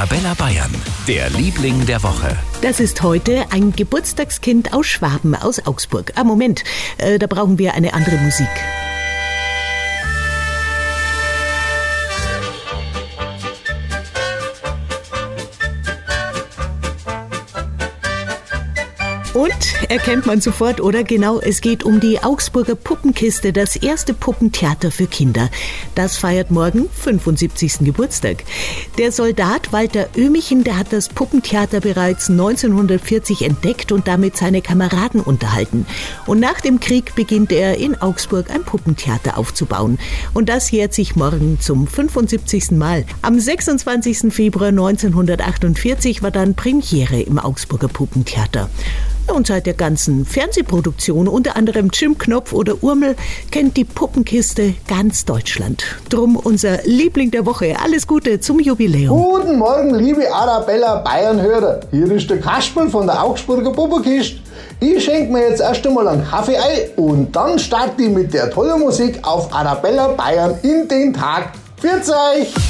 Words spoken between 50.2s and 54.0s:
Fernsehproduktion, unter anderem Jim Knopf oder Urmel, kennt die